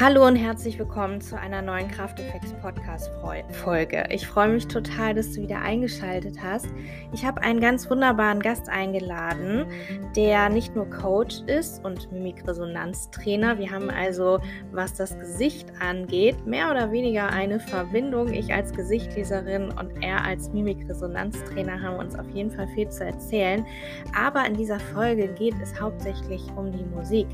[0.00, 3.10] Hallo und herzlich willkommen zu einer neuen Krafteffekts Podcast
[3.50, 4.04] Folge.
[4.10, 6.68] Ich freue mich total, dass du wieder eingeschaltet hast.
[7.12, 9.66] Ich habe einen ganz wunderbaren Gast eingeladen,
[10.14, 13.58] der nicht nur Coach ist und Mimikresonanztrainer.
[13.58, 14.38] Wir haben also,
[14.70, 18.32] was das Gesicht angeht, mehr oder weniger eine Verbindung.
[18.32, 23.66] Ich als Gesichtleserin und er als Mimikresonanztrainer haben uns auf jeden Fall viel zu erzählen.
[24.16, 27.26] Aber in dieser Folge geht es hauptsächlich um die Musik.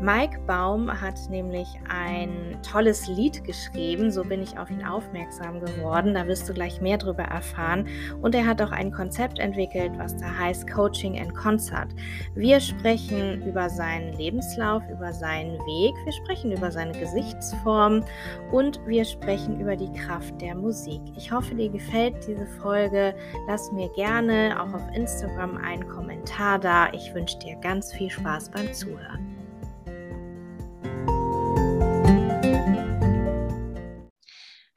[0.00, 6.12] Mike Baum hat nämlich ein tolles Lied geschrieben, so bin ich auf ihn aufmerksam geworden.
[6.12, 7.86] Da wirst du gleich mehr darüber erfahren.
[8.20, 11.88] Und er hat auch ein Konzept entwickelt, was da heißt Coaching and Concert.
[12.34, 18.04] Wir sprechen über seinen Lebenslauf, über seinen Weg, wir sprechen über seine Gesichtsform
[18.52, 21.00] und wir sprechen über die Kraft der Musik.
[21.16, 23.14] Ich hoffe, dir gefällt diese Folge.
[23.48, 26.92] Lass mir gerne auch auf Instagram einen Kommentar da.
[26.92, 29.35] Ich wünsche dir ganz viel Spaß beim Zuhören.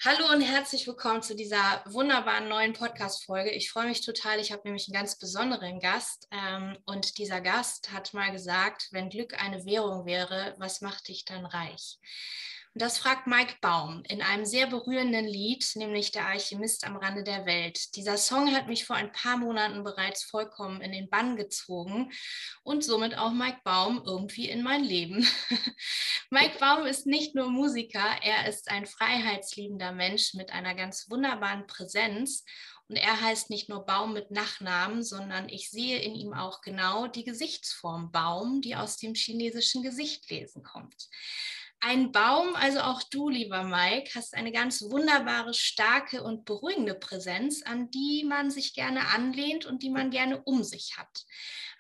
[0.02, 3.52] Hallo und herzlich willkommen zu dieser wunderbaren neuen Podcast-Folge.
[3.52, 4.40] Ich freue mich total.
[4.40, 6.26] Ich habe nämlich einen ganz besonderen Gast.
[6.32, 11.26] Ähm, und dieser Gast hat mal gesagt, wenn Glück eine Währung wäre, was macht dich
[11.26, 12.00] dann reich?
[12.80, 17.46] Das fragt Mike Baum in einem sehr berührenden Lied, nämlich Der Alchemist am Rande der
[17.46, 17.94] Welt.
[17.98, 22.10] Dieser Song hat mich vor ein paar Monaten bereits vollkommen in den Bann gezogen
[22.64, 25.28] und somit auch Mike Baum irgendwie in mein Leben.
[26.30, 31.68] Mike Baum ist nicht nur Musiker, er ist ein freiheitsliebender Mensch mit einer ganz wunderbaren
[31.68, 32.46] Präsenz
[32.88, 37.08] und er heißt nicht nur Baum mit Nachnamen, sondern ich sehe in ihm auch genau
[37.08, 41.10] die Gesichtsform Baum, die aus dem chinesischen Gesichtlesen kommt.
[41.82, 47.64] Ein Baum, also auch du, lieber Mike, hast eine ganz wunderbare, starke und beruhigende Präsenz,
[47.64, 51.24] an die man sich gerne anlehnt und die man gerne um sich hat.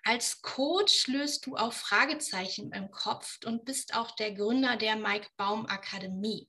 [0.03, 5.27] Als Coach löst du auch Fragezeichen im Kopf und bist auch der Gründer der Mike
[5.36, 6.47] Baum Akademie.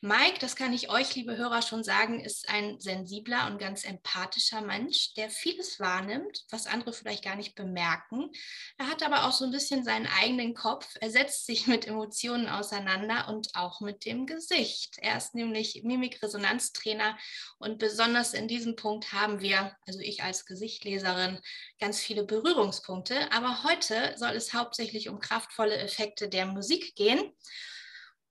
[0.00, 4.60] Mike, das kann ich euch, liebe Hörer, schon sagen, ist ein sensibler und ganz empathischer
[4.60, 8.30] Mensch, der vieles wahrnimmt, was andere vielleicht gar nicht bemerken.
[8.78, 10.96] Er hat aber auch so ein bisschen seinen eigenen Kopf.
[11.00, 14.98] Er setzt sich mit Emotionen auseinander und auch mit dem Gesicht.
[14.98, 17.18] Er ist nämlich Mimikresonanztrainer
[17.58, 21.40] und besonders in diesem Punkt haben wir, also ich als Gesichtleserin,
[21.80, 23.32] ganz viele Berührungspunkte.
[23.32, 27.32] Aber heute soll es hauptsächlich um kraftvolle Effekte der Musik gehen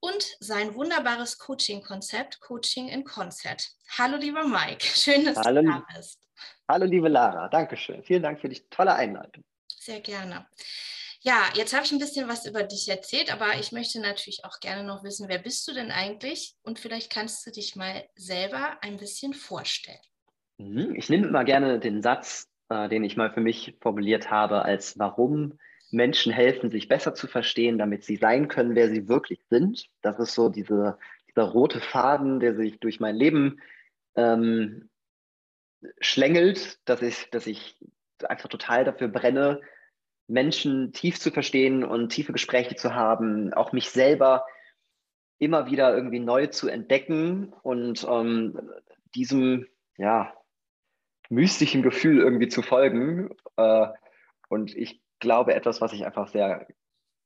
[0.00, 3.68] und sein wunderbares Coaching-Konzept Coaching in Concert.
[3.98, 6.20] Hallo, lieber Mike, schön, dass Hallo, du da bist.
[6.68, 8.02] Hallo, liebe Lara, Dankeschön.
[8.02, 9.42] Vielen Dank für die tolle Einleitung.
[9.68, 10.46] Sehr gerne.
[11.20, 14.60] Ja, jetzt habe ich ein bisschen was über dich erzählt, aber ich möchte natürlich auch
[14.60, 16.54] gerne noch wissen, wer bist du denn eigentlich?
[16.62, 19.98] Und vielleicht kannst du dich mal selber ein bisschen vorstellen.
[20.58, 24.62] Mhm, ich nehme immer gerne den Satz, äh, den ich mal für mich formuliert habe,
[24.62, 25.58] als warum
[25.90, 29.88] Menschen helfen, sich besser zu verstehen, damit sie sein können, wer sie wirklich sind.
[30.02, 33.60] Das ist so diese, dieser rote Faden, der sich durch mein Leben
[34.14, 34.90] ähm,
[36.00, 37.78] schlängelt, dass ich, dass ich
[38.22, 39.60] einfach total dafür brenne,
[40.26, 44.44] Menschen tief zu verstehen und tiefe Gespräche zu haben, auch mich selber
[45.38, 48.60] immer wieder irgendwie neu zu entdecken und ähm,
[49.14, 49.66] diesem
[49.96, 50.34] ja,
[51.30, 53.30] mystischen Gefühl irgendwie zu folgen.
[53.56, 53.86] Äh,
[54.48, 56.66] und ich glaube, etwas, was ich einfach sehr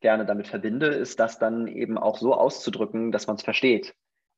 [0.00, 3.94] gerne damit verbinde, ist das dann eben auch so auszudrücken, dass man es versteht.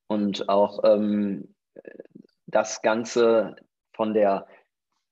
[0.06, 1.54] Und auch ähm,
[2.46, 3.56] das Ganze
[3.92, 4.46] von der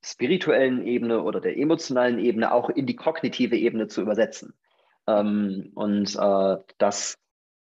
[0.05, 4.55] spirituellen Ebene oder der emotionalen Ebene auch in die kognitive Ebene zu übersetzen.
[5.07, 7.19] Ähm, und äh, das,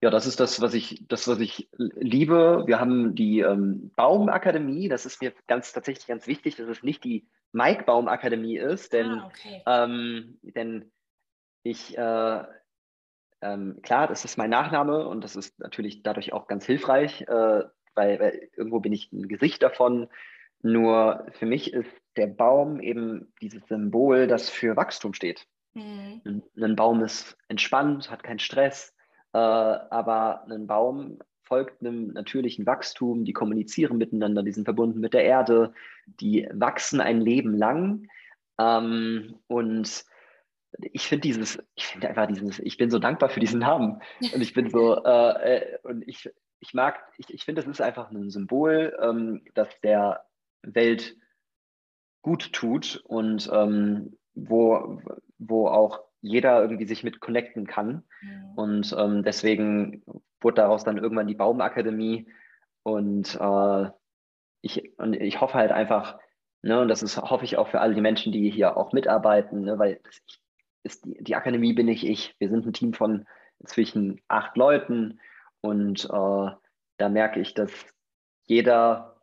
[0.01, 2.63] ja, das ist das, was ich, das, was ich liebe.
[2.65, 7.03] Wir haben die ähm, Baumakademie, das ist mir ganz tatsächlich ganz wichtig, das ist nicht
[7.03, 9.63] die Mike Baum Akademie ist, denn, ah, okay.
[9.65, 10.91] ähm, denn
[11.63, 12.43] ich, äh,
[13.41, 17.63] ähm, klar, das ist mein Nachname und das ist natürlich dadurch auch ganz hilfreich, äh,
[17.95, 20.07] weil, weil, irgendwo bin ich ein Gesicht davon.
[20.61, 25.47] Nur für mich ist der Baum eben dieses Symbol, das für Wachstum steht.
[25.73, 26.21] Mhm.
[26.25, 28.93] Ein, ein Baum ist entspannt, hat keinen Stress,
[29.33, 31.19] äh, aber ein Baum
[31.51, 35.73] folgt einem natürlichen Wachstum, die kommunizieren miteinander, die sind verbunden mit der Erde,
[36.05, 38.07] die wachsen ein Leben lang.
[38.57, 40.05] Ähm, und
[40.79, 44.01] ich finde dieses, ich finde einfach dieses, ich bin so dankbar für diesen Namen.
[44.33, 46.29] Und ich bin so, äh, äh, und ich,
[46.61, 50.23] ich mag, ich, ich finde, das ist einfach ein Symbol, ähm, das der
[50.61, 51.17] Welt
[52.21, 55.01] gut tut und ähm, wo,
[55.37, 58.03] wo auch jeder irgendwie sich mit connecten kann.
[58.21, 58.53] Mhm.
[58.55, 60.03] Und ähm, deswegen
[60.39, 62.27] wurde daraus dann irgendwann die Baumakademie.
[62.83, 63.89] Und, äh,
[64.61, 66.19] ich, und ich hoffe halt einfach,
[66.61, 69.61] ne, und das ist, hoffe ich auch für alle die Menschen, die hier auch mitarbeiten,
[69.61, 70.21] ne, weil das
[70.83, 72.35] ist die, die Akademie bin ich ich.
[72.39, 73.25] Wir sind ein Team von
[73.65, 75.19] zwischen acht Leuten
[75.61, 76.51] und äh,
[76.97, 77.71] da merke ich, dass
[78.45, 79.21] jeder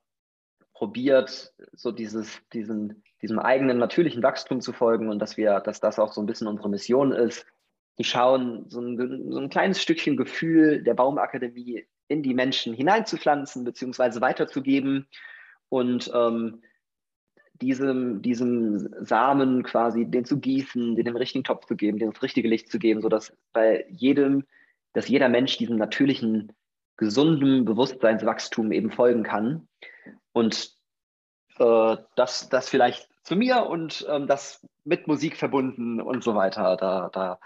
[0.72, 5.99] probiert, so dieses, diesen, diesem eigenen natürlichen Wachstum zu folgen und dass wir, dass das
[5.99, 7.47] auch so ein bisschen unsere Mission ist,
[7.97, 13.65] zu schauen, so ein, so ein kleines Stückchen Gefühl der Baumakademie in die Menschen hineinzupflanzen
[13.65, 15.09] beziehungsweise weiterzugeben
[15.69, 16.62] und ähm,
[17.61, 22.23] diesem, diesem Samen quasi, den zu gießen, den im richtigen Topf zu geben, den das
[22.23, 24.44] richtige Licht zu geben, sodass bei jedem,
[24.93, 26.53] dass jeder Mensch diesem natürlichen,
[26.97, 29.69] gesunden Bewusstseinswachstum eben folgen kann.
[30.32, 30.73] Und
[31.59, 36.76] äh, das, das vielleicht zu mir und ähm, das mit Musik verbunden und so weiter.
[36.76, 37.38] Da, da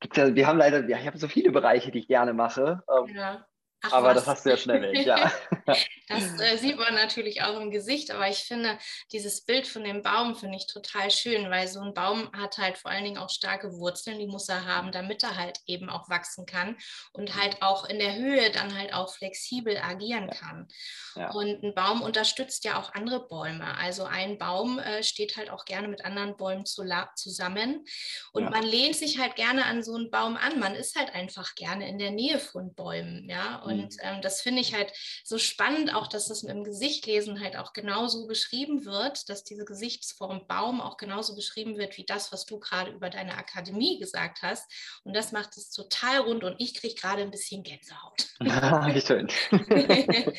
[0.00, 2.82] gibt's ja, wir haben leider, ja, ich habe so viele Bereiche, die ich gerne mache.
[2.90, 3.46] Ähm, ja.
[3.82, 4.16] Ach, aber was?
[4.16, 5.32] das hast du ja schnell weg, ja.
[5.66, 5.86] das
[6.40, 8.78] äh, sieht man natürlich auch im Gesicht, aber ich finde,
[9.12, 12.76] dieses Bild von dem Baum finde ich total schön, weil so ein Baum hat halt
[12.76, 16.10] vor allen Dingen auch starke Wurzeln, die muss er haben, damit er halt eben auch
[16.10, 16.76] wachsen kann
[17.12, 17.40] und mhm.
[17.40, 20.68] halt auch in der Höhe dann halt auch flexibel agieren kann.
[21.16, 21.30] Ja.
[21.30, 23.76] Und ein Baum unterstützt ja auch andere Bäume.
[23.78, 26.80] Also ein Baum äh, steht halt auch gerne mit anderen Bäumen zu
[27.14, 27.84] zusammen
[28.32, 28.50] und ja.
[28.50, 30.58] man lehnt sich halt gerne an so einen Baum an.
[30.58, 33.56] Man ist halt einfach gerne in der Nähe von Bäumen, ja.
[33.56, 33.88] Und mhm.
[34.00, 34.92] ähm, das finde ich halt
[35.24, 40.46] so spannend, auch dass das im Gesichtlesen halt auch genauso beschrieben wird, dass diese Gesichtsform
[40.46, 44.70] Baum auch genauso beschrieben wird wie das, was du gerade über deine Akademie gesagt hast.
[45.04, 48.26] Und das macht es total rund und ich kriege gerade ein bisschen Gänsehaut.
[48.70, 49.28] Ah, wie schön.
[49.52, 50.34] ähm,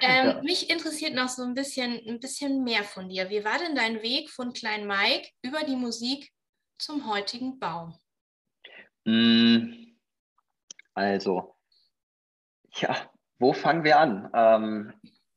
[0.00, 0.42] ja.
[0.42, 3.30] Mich interessiert noch so ein bisschen, ein bisschen mehr von dir.
[3.30, 6.30] Wie war denn dein Weg von Klein Mike über die Musik
[6.78, 7.98] zum heutigen Baum?
[9.04, 9.96] Mm,
[10.94, 11.54] also,
[12.80, 12.96] ja,
[13.38, 14.30] wo fangen wir an?
[14.34, 14.92] Ähm,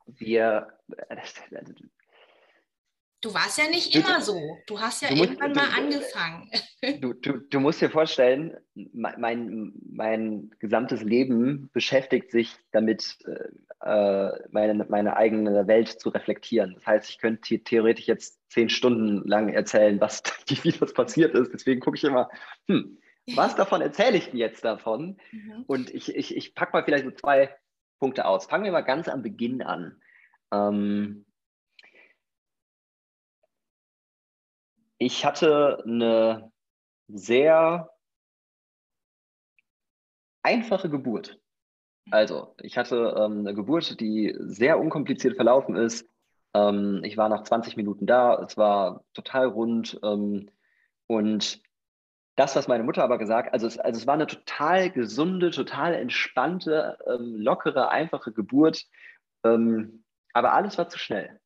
[0.05, 0.67] wir.
[3.21, 4.57] Du warst ja nicht immer so.
[4.65, 6.51] Du hast ja du irgendwann musst, mal du, angefangen.
[7.01, 13.19] Du, du, du musst dir vorstellen, mein, mein gesamtes Leben beschäftigt sich damit,
[13.83, 16.73] äh, meine, meine eigene Welt zu reflektieren.
[16.73, 20.23] Das heißt, ich könnte theoretisch jetzt zehn Stunden lang erzählen, was
[20.63, 21.53] wie das passiert ist.
[21.53, 22.27] Deswegen gucke ich immer,
[22.67, 22.97] hm,
[23.35, 25.17] was davon erzähle ich jetzt davon?
[25.31, 25.63] Mhm.
[25.67, 27.55] Und ich, ich, ich packe mal vielleicht so zwei
[27.99, 28.45] Punkte aus.
[28.45, 30.01] Fangen wir mal ganz am Beginn an.
[30.51, 31.25] Ähm,
[34.97, 36.51] ich hatte eine
[37.07, 37.89] sehr
[40.43, 41.39] einfache Geburt.
[42.09, 46.09] Also, ich hatte ähm, eine Geburt, die sehr unkompliziert verlaufen ist.
[46.53, 50.49] Ähm, ich war nach 20 Minuten da, es war total rund ähm,
[51.07, 51.61] und
[52.35, 55.93] das, was meine Mutter aber gesagt also es, also es war eine total gesunde, total
[55.93, 58.85] entspannte, ähm, lockere, einfache Geburt.
[59.43, 61.39] Ähm, aber alles war zu schnell.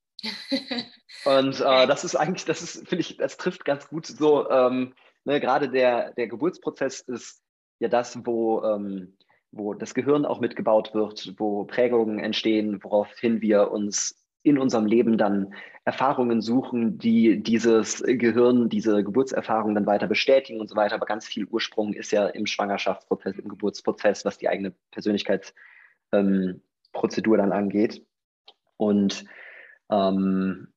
[1.26, 4.50] Und äh, das ist eigentlich, das ist, finde ich, das trifft ganz gut so.
[4.50, 4.94] Ähm,
[5.24, 7.42] ne, Gerade der, der Geburtsprozess ist
[7.80, 9.18] ja das, wo, ähm,
[9.52, 15.18] wo das Gehirn auch mitgebaut wird, wo Prägungen entstehen, woraufhin wir uns in unserem Leben
[15.18, 15.54] dann
[15.86, 20.96] Erfahrungen suchen, die dieses Gehirn, diese Geburtserfahrung dann weiter bestätigen und so weiter.
[20.96, 25.54] Aber ganz viel Ursprung ist ja im Schwangerschaftsprozess, im Geburtsprozess, was die eigene Persönlichkeitsprozedur
[26.14, 26.62] ähm,
[27.38, 28.06] dann angeht.
[28.78, 29.26] Und
[29.90, 30.68] ähm,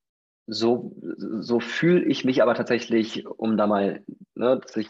[0.46, 4.02] so, so fühle ich mich aber tatsächlich, um da mal,
[4.34, 4.88] ne, dass ich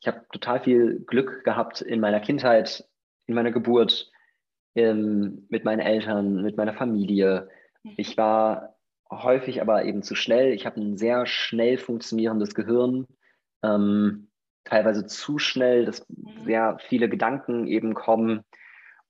[0.00, 2.86] ich habe total viel Glück gehabt in meiner Kindheit,
[3.26, 4.10] in meiner Geburt,
[4.74, 7.48] ähm, mit meinen Eltern, mit meiner Familie.
[7.82, 7.94] Mhm.
[7.96, 8.76] Ich war
[9.10, 10.52] häufig aber eben zu schnell.
[10.52, 13.06] Ich habe ein sehr schnell funktionierendes Gehirn,
[13.62, 14.30] ähm,
[14.64, 16.44] teilweise zu schnell, dass mhm.
[16.44, 18.42] sehr viele Gedanken eben kommen.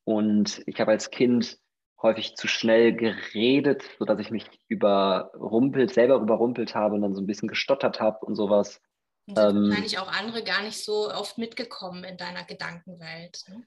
[0.04, 1.58] Und ich habe als Kind
[2.00, 7.26] häufig zu schnell geredet, sodass ich mich überrumpelt, selber überrumpelt habe und dann so ein
[7.26, 8.80] bisschen gestottert habe und sowas.
[9.26, 13.44] Und ähm, wahrscheinlich auch andere gar nicht so oft mitgekommen in deiner Gedankenwelt.
[13.48, 13.64] Ne?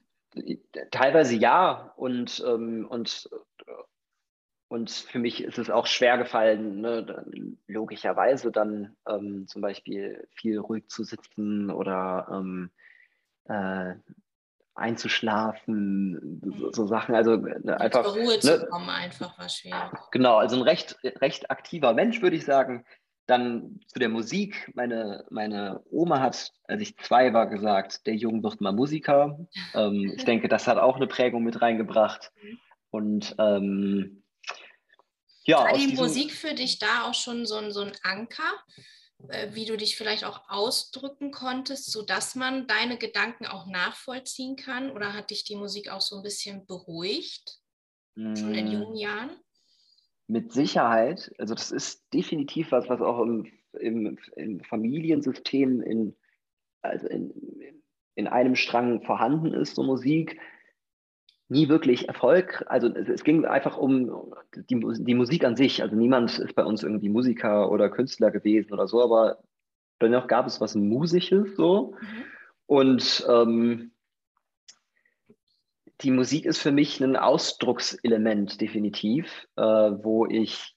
[0.90, 3.28] Teilweise ja und, ähm, und,
[4.68, 7.24] und für mich ist es auch schwer gefallen, ne,
[7.66, 12.70] logischerweise dann ähm, zum Beispiel viel ruhig zu sitzen oder ähm,
[13.44, 13.94] äh,
[14.74, 17.14] einzuschlafen, so, so, Sachen.
[17.14, 18.04] Also ne, einfach.
[18.04, 19.92] Zur Ruhe ne, zu kommen, einfach war schwer.
[20.10, 22.86] Genau, also ein recht, recht aktiver Mensch, würde ich sagen.
[23.26, 24.70] Dann zu der Musik.
[24.74, 29.38] Meine, meine Oma hat, als ich zwei war, gesagt, der Junge wird mal Musiker.
[29.74, 32.32] Ähm, ich denke, das hat auch eine Prägung mit reingebracht.
[32.90, 34.22] Und ähm,
[35.44, 35.58] ja.
[35.58, 38.52] War die Musik für dich da auch schon so ein, so ein Anker,
[39.28, 44.90] äh, wie du dich vielleicht auch ausdrücken konntest, sodass man deine Gedanken auch nachvollziehen kann?
[44.90, 47.58] Oder hat dich die Musik auch so ein bisschen beruhigt?
[48.14, 48.72] Schon in mm.
[48.72, 49.30] jungen Jahren?
[50.32, 53.46] Mit Sicherheit, also das ist definitiv was, was auch im,
[53.78, 56.16] im, im Familiensystem, in,
[56.80, 57.32] also in,
[58.14, 60.40] in einem Strang vorhanden ist, so Musik,
[61.48, 62.64] nie wirklich Erfolg.
[62.66, 64.32] Also es, es ging einfach um
[64.70, 65.82] die, die, Musik an sich.
[65.82, 69.42] Also niemand ist bei uns irgendwie Musiker oder Künstler gewesen oder so, aber
[70.00, 71.94] dennoch gab es was Musisches so.
[72.00, 72.24] Mhm.
[72.64, 73.91] Und ähm,
[76.02, 80.74] die Musik ist für mich ein Ausdruckselement definitiv, äh, wo ich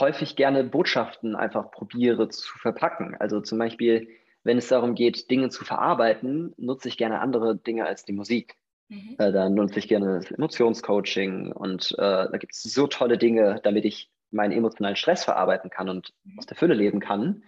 [0.00, 3.16] häufig gerne Botschaften einfach probiere zu verpacken.
[3.18, 4.08] Also zum Beispiel,
[4.42, 8.56] wenn es darum geht, Dinge zu verarbeiten, nutze ich gerne andere Dinge als die Musik.
[8.88, 9.16] Mhm.
[9.18, 13.60] Äh, da nutze ich gerne das Emotionscoaching und äh, da gibt es so tolle Dinge,
[13.62, 16.38] damit ich meinen emotionalen Stress verarbeiten kann und mhm.
[16.38, 17.44] aus der Fülle leben kann.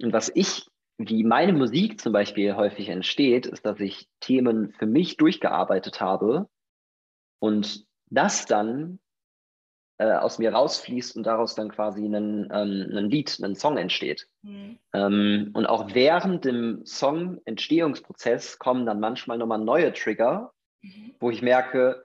[0.00, 0.66] Und was ich,
[0.98, 6.48] wie meine Musik zum Beispiel häufig entsteht, ist, dass ich Themen für mich durchgearbeitet habe
[7.40, 9.00] und das dann
[9.98, 14.28] äh, aus mir rausfließt und daraus dann quasi ein, ähm, Lied, ein Song entsteht.
[14.42, 14.78] Mhm.
[14.92, 21.14] Ähm, und auch während dem Song-Entstehungsprozess kommen dann manchmal nochmal neue Trigger, mhm.
[21.20, 22.04] wo ich merke,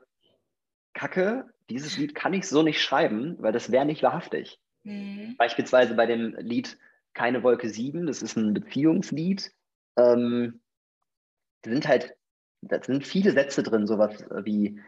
[0.93, 4.59] Kacke, dieses Lied kann ich so nicht schreiben, weil das wäre nicht wahrhaftig.
[4.83, 5.35] Mhm.
[5.37, 6.77] Beispielsweise bei dem Lied
[7.19, 9.51] Keine Wolke 7, das ist ein Beziehungslied.
[9.97, 10.61] Ähm,
[11.63, 12.15] da sind halt,
[12.61, 14.79] da sind viele Sätze drin, sowas wie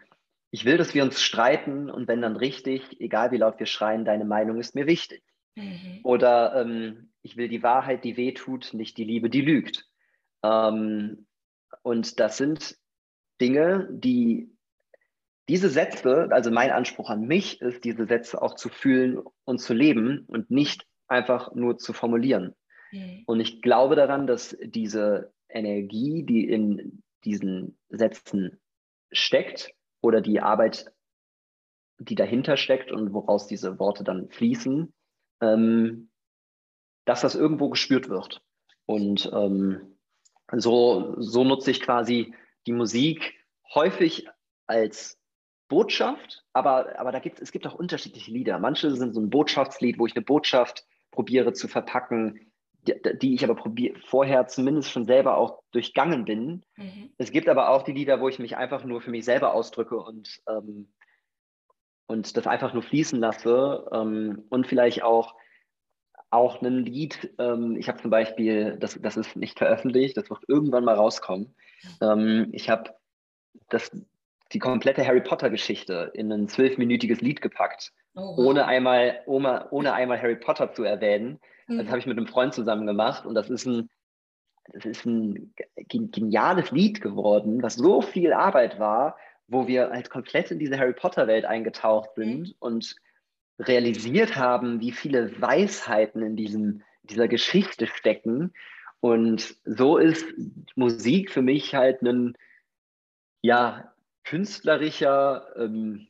[0.50, 4.06] ich will, dass wir uns streiten und wenn dann richtig, egal wie laut wir schreien,
[4.06, 5.22] deine Meinung ist mir wichtig.
[5.56, 6.00] Mhm.
[6.06, 9.90] Oder ähm, ich will die Wahrheit, die weh tut, nicht die Liebe, die lügt.
[10.42, 11.28] Ähm,
[11.82, 12.78] und das sind
[13.42, 14.56] Dinge, die
[15.50, 19.74] diese Sätze, also mein Anspruch an mich ist, diese Sätze auch zu fühlen und zu
[19.74, 22.56] leben und nicht einfach nur zu formulieren.
[22.92, 23.24] Mhm.
[23.26, 28.60] Und ich glaube daran, dass diese Energie, die in diesen Sätzen
[29.12, 30.92] steckt, oder die Arbeit,
[32.00, 34.94] die dahinter steckt und woraus diese Worte dann fließen,
[35.42, 36.10] ähm,
[37.06, 38.42] dass das irgendwo gespürt wird.
[38.86, 39.98] Und ähm,
[40.52, 42.34] so, so nutze ich quasi
[42.66, 43.34] die Musik
[43.74, 44.28] häufig
[44.68, 45.20] als
[45.70, 48.60] Botschaft, aber, aber da gibt, es gibt auch unterschiedliche Lieder.
[48.60, 52.52] Manche sind so ein Botschaftslied, wo ich eine Botschaft probiere zu verpacken,
[52.88, 56.66] die, die ich aber probier, vorher zumindest schon selber auch durchgangen bin.
[56.78, 57.12] Mhm.
[57.18, 59.98] Es gibt aber auch die Lieder, wo ich mich einfach nur für mich selber ausdrücke
[59.98, 60.92] und, ähm,
[62.08, 65.36] und das einfach nur fließen lasse ähm, und vielleicht auch
[66.32, 70.40] auch ein Lied, ähm, ich habe zum Beispiel, das, das ist nicht veröffentlicht, das wird
[70.48, 71.54] irgendwann mal rauskommen.
[72.02, 72.96] Ähm, ich habe
[74.54, 78.46] die komplette Harry Potter-Geschichte in ein zwölfminütiges Lied gepackt, oh, wow.
[78.46, 81.40] ohne, einmal, ohne, ohne einmal Harry Potter zu erwähnen.
[81.68, 81.80] Mhm.
[81.80, 83.90] Das habe ich mit einem Freund zusammen gemacht und das ist ein,
[84.74, 85.54] das ist ein
[85.88, 90.94] geniales Lied geworden, was so viel Arbeit war, wo wir halt komplett in diese Harry
[90.94, 92.22] Potter-Welt eingetaucht mhm.
[92.22, 92.56] sind mhm.
[92.60, 92.96] und
[93.60, 98.54] realisiert haben, wie viele Weisheiten in diesem, dieser Geschichte stecken.
[99.00, 100.26] Und so ist
[100.76, 102.38] Musik für mich halt ein
[103.42, 106.08] ja, künstlerischer, ähm,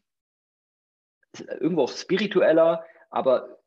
[1.39, 3.57] irgendwo auch spiritueller, aber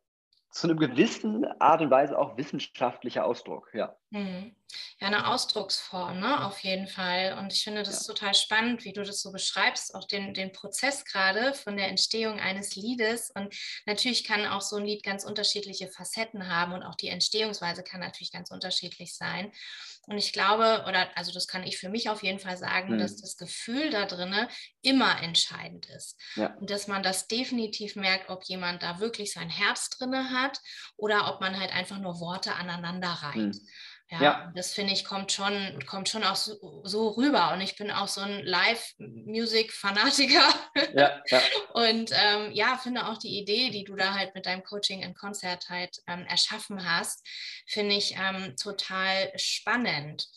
[0.50, 3.96] zu einem gewissen Art und Weise auch wissenschaftlicher Ausdruck, ja.
[4.14, 4.54] Mhm.
[5.00, 6.44] Ja, eine Ausdrucksform, ne?
[6.46, 7.36] auf jeden Fall.
[7.38, 8.14] Und ich finde das ja.
[8.14, 12.38] total spannend, wie du das so beschreibst, auch den, den Prozess gerade von der Entstehung
[12.40, 13.30] eines Liedes.
[13.34, 13.54] Und
[13.86, 18.00] natürlich kann auch so ein Lied ganz unterschiedliche Facetten haben und auch die Entstehungsweise kann
[18.00, 19.52] natürlich ganz unterschiedlich sein.
[20.06, 22.98] Und ich glaube, oder also das kann ich für mich auf jeden Fall sagen, mhm.
[22.98, 24.48] dass das Gefühl da drinne
[24.82, 26.20] immer entscheidend ist.
[26.36, 26.54] Ja.
[26.54, 30.60] Und dass man das definitiv merkt, ob jemand da wirklich sein Herz drinne hat
[30.96, 33.54] oder ob man halt einfach nur Worte aneinander reiht.
[33.54, 33.68] Mhm.
[34.10, 34.52] Ja, ja.
[34.54, 37.52] das finde ich kommt schon, kommt schon auch so, so, rüber.
[37.52, 40.54] Und ich bin auch so ein Live-Music-Fanatiker.
[40.94, 41.40] Ja, ja.
[41.72, 45.14] Und ähm, ja, finde auch die Idee, die du da halt mit deinem Coaching in
[45.14, 47.26] Konzert halt ähm, erschaffen hast,
[47.66, 50.28] finde ich ähm, total spannend.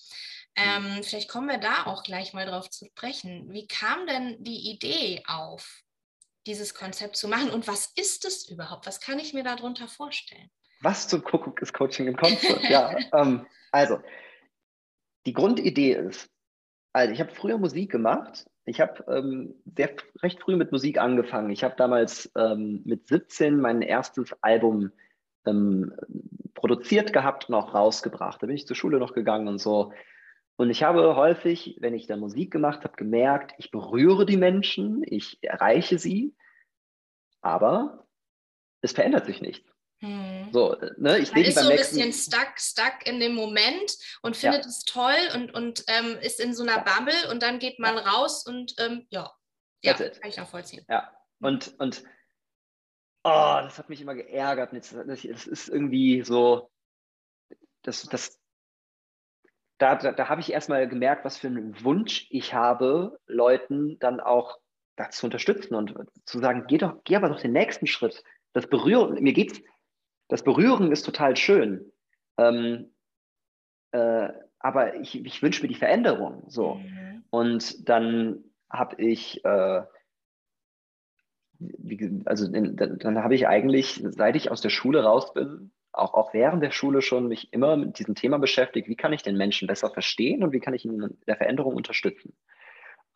[0.58, 0.96] Mhm.
[0.96, 3.52] Ähm, vielleicht kommen wir da auch gleich mal drauf zu sprechen.
[3.52, 5.84] Wie kam denn die Idee auf,
[6.48, 7.50] dieses Konzept zu machen?
[7.50, 8.88] Und was ist es überhaupt?
[8.88, 10.50] Was kann ich mir darunter vorstellen?
[10.82, 12.62] Was zum Kuckuck ist Coaching in Konzert?
[12.70, 14.00] ja, ähm, also,
[15.26, 16.30] die Grundidee ist,
[16.94, 18.48] also ich habe früher Musik gemacht.
[18.66, 19.92] Ich habe ähm, sehr
[20.22, 21.52] recht früh mit Musik angefangen.
[21.52, 24.92] Ich habe damals ähm, mit 17 mein erstes Album
[25.46, 25.94] ähm,
[26.54, 28.42] produziert gehabt und auch rausgebracht.
[28.42, 29.94] Da bin ich zur Schule noch gegangen und so.
[30.58, 35.04] Und ich habe häufig, wenn ich da Musik gemacht habe, gemerkt, ich berühre die Menschen,
[35.06, 36.36] ich erreiche sie,
[37.42, 38.08] aber
[38.82, 39.77] es verändert sich nichts.
[40.00, 40.50] Hm.
[40.52, 44.64] So, ne, ich Man ist so ein bisschen stuck, stuck in dem Moment und findet
[44.64, 44.70] ja.
[44.70, 48.46] es toll und, und ähm, ist in so einer Bubble und dann geht man raus
[48.46, 49.32] und ähm, ja,
[49.82, 50.86] ja kann ich nachvollziehen.
[50.88, 52.04] Ja, und, und
[53.24, 54.72] oh, das hat mich immer geärgert.
[54.72, 56.70] Das ist irgendwie so,
[57.82, 58.40] das, das,
[59.80, 64.20] da, da, da habe ich erstmal gemerkt, was für einen Wunsch ich habe, Leuten dann
[64.20, 64.60] auch
[64.96, 68.24] das zu unterstützen und zu sagen, geh doch, geh aber doch den nächsten Schritt.
[68.54, 69.62] Das Berühren, mir geht's,
[70.28, 71.92] das Berühren ist total schön.
[72.38, 72.92] Ähm,
[73.92, 74.30] äh,
[74.60, 76.44] aber ich, ich wünsche mir die Veränderung.
[76.48, 76.76] So.
[76.76, 77.24] Mhm.
[77.30, 79.84] Und dann habe ich, äh,
[81.60, 85.72] wie, also in, dann, dann habe ich eigentlich, seit ich aus der Schule raus bin,
[85.94, 89.24] auch, auch während der Schule schon mich immer mit diesem Thema beschäftigt, wie kann ich
[89.24, 92.36] den Menschen besser verstehen und wie kann ich ihn in der Veränderung unterstützen.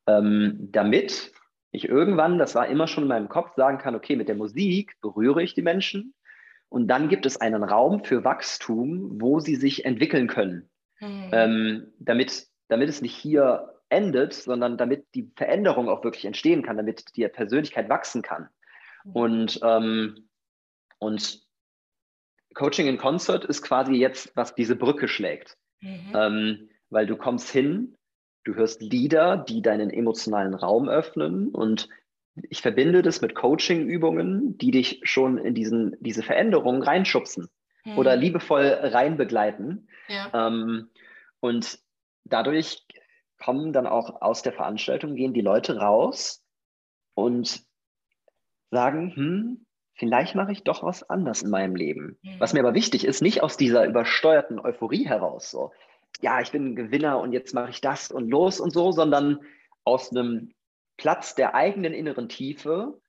[0.07, 1.31] Ähm, damit
[1.71, 4.99] ich irgendwann, das war immer schon in meinem Kopf, sagen kann, okay, mit der Musik
[5.01, 6.13] berühre ich die Menschen
[6.71, 10.69] und dann gibt es einen Raum für Wachstum, wo sie sich entwickeln können,
[11.01, 11.29] mhm.
[11.33, 16.77] ähm, damit, damit es nicht hier endet, sondern damit die Veränderung auch wirklich entstehen kann,
[16.77, 18.47] damit die Persönlichkeit wachsen kann.
[19.03, 19.11] Mhm.
[19.11, 20.29] Und, ähm,
[20.97, 21.45] und
[22.53, 25.57] Coaching in Concert ist quasi jetzt, was diese Brücke schlägt.
[25.81, 26.13] Mhm.
[26.13, 27.97] Ähm, weil du kommst hin,
[28.45, 31.89] du hörst Lieder, die deinen emotionalen Raum öffnen und
[32.49, 37.49] ich verbinde das mit Coaching-Übungen, die dich schon in diesen, diese Veränderungen reinschubsen
[37.83, 37.97] mhm.
[37.97, 39.89] oder liebevoll reinbegleiten.
[40.07, 40.47] Ja.
[40.47, 40.89] Ähm,
[41.39, 41.79] und
[42.23, 42.85] dadurch
[43.37, 46.43] kommen dann auch aus der Veranstaltung, gehen die Leute raus
[47.15, 47.63] und
[48.69, 52.17] sagen, hm, vielleicht mache ich doch was anders in meinem Leben.
[52.21, 52.39] Mhm.
[52.39, 55.71] Was mir aber wichtig ist, nicht aus dieser übersteuerten Euphorie heraus, so,
[56.21, 59.39] ja, ich bin ein Gewinner und jetzt mache ich das und los und so, sondern
[59.83, 60.53] aus einem
[60.97, 62.99] Platz der eigenen inneren Tiefe.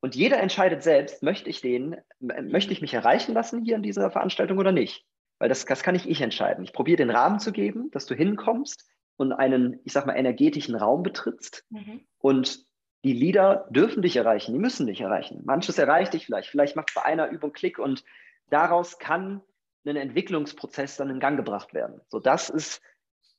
[0.00, 4.10] Und jeder entscheidet selbst, möchte ich den, möchte ich mich erreichen lassen hier in dieser
[4.10, 5.04] Veranstaltung oder nicht?
[5.38, 6.64] Weil das, das kann nicht ich entscheiden.
[6.64, 10.74] Ich probiere den Rahmen zu geben, dass du hinkommst und einen, ich sag mal, energetischen
[10.74, 11.64] Raum betrittst.
[11.70, 12.04] Mhm.
[12.18, 12.66] Und
[13.04, 15.42] die Lieder dürfen dich erreichen, die müssen dich erreichen.
[15.44, 18.04] Manches erreicht dich vielleicht, vielleicht macht bei einer Übung Klick und
[18.50, 19.42] daraus kann
[19.84, 22.00] ein Entwicklungsprozess dann in Gang gebracht werden.
[22.08, 22.80] So, das ist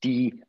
[0.04, 0.44] die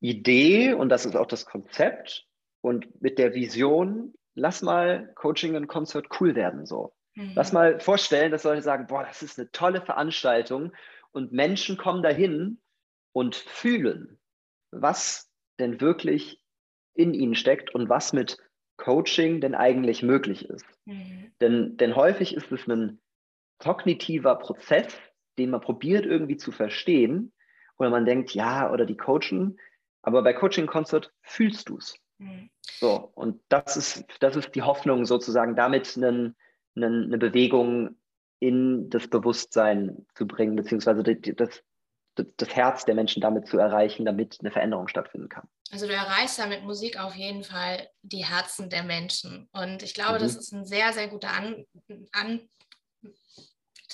[0.00, 2.26] Idee und das ist auch das Konzept
[2.60, 6.66] und mit der Vision, lass mal Coaching und Concert cool werden.
[6.66, 6.94] So.
[7.14, 7.32] Mhm.
[7.34, 10.72] Lass mal vorstellen, dass Leute sagen, boah, das ist eine tolle Veranstaltung
[11.12, 12.60] und Menschen kommen dahin
[13.12, 14.18] und fühlen,
[14.70, 16.40] was denn wirklich
[16.94, 18.38] in ihnen steckt und was mit
[18.76, 20.66] Coaching denn eigentlich möglich ist.
[20.84, 21.32] Mhm.
[21.40, 23.00] Denn, denn häufig ist es ein
[23.58, 24.98] kognitiver Prozess,
[25.38, 27.32] den man probiert irgendwie zu verstehen
[27.78, 29.58] oder man denkt, ja, oder die coachen,
[30.02, 31.94] aber bei Coaching Concert fühlst du es.
[32.78, 36.36] So, und das ist, das ist die Hoffnung, sozusagen damit einen,
[36.74, 37.96] einen, eine Bewegung
[38.38, 41.62] in das Bewusstsein zu bringen, beziehungsweise das,
[42.14, 45.48] das, das Herz der Menschen damit zu erreichen, damit eine Veränderung stattfinden kann.
[45.70, 49.48] Also du erreichst ja mit Musik auf jeden Fall die Herzen der Menschen.
[49.52, 50.22] Und ich glaube, mhm.
[50.22, 51.64] das ist ein sehr, sehr guter An,
[52.12, 52.48] An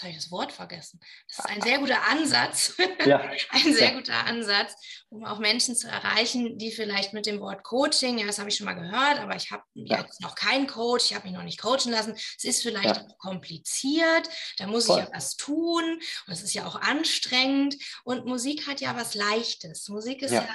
[0.02, 1.00] jetzt habe ich das Wort vergessen.
[1.28, 2.74] Das ist ein sehr guter Ansatz,
[3.06, 3.20] ja.
[3.50, 3.94] ein sehr ja.
[3.94, 4.74] guter Ansatz,
[5.08, 8.56] um auch Menschen zu erreichen, die vielleicht mit dem Wort Coaching, ja, das habe ich
[8.56, 10.00] schon mal gehört, aber ich habe ja.
[10.00, 12.14] jetzt noch keinen Coach, ich habe mich noch nicht coachen lassen.
[12.14, 14.98] Es ist vielleicht auch kompliziert, da muss Voll.
[14.98, 15.84] ich ja was tun
[16.26, 19.88] und es ist ja auch anstrengend und Musik hat ja was Leichtes.
[19.88, 20.48] Musik ist ja,